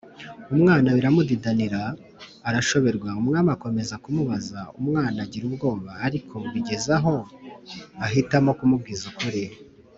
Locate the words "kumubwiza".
8.59-9.03